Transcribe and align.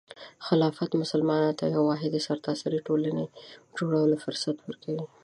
خلافت 0.47 0.91
مسلمانانو 1.01 1.57
ته 1.59 1.65
د 1.67 1.71
یوې 1.75 1.85
واحدې 1.89 2.19
سرتاسري 2.27 2.79
ټولنې 2.87 3.25
د 3.27 3.31
جوړولو 3.77 4.15
فرصت 4.23 4.57
ورکوي. 4.61 5.05